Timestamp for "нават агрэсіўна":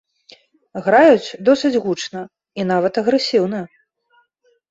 2.71-3.59